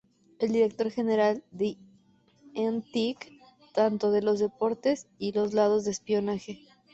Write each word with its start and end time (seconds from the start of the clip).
El 0.39 0.51
director 0.51 0.89
general 0.89 1.43
de 1.51 1.77
N-Tek, 2.55 3.31
tanto 3.75 4.09
de 4.09 4.23
los 4.23 4.39
deportes 4.39 5.05
y 5.19 5.31
los 5.33 5.53
lados 5.53 5.85
de 5.85 5.91
espionaje. 5.91 6.65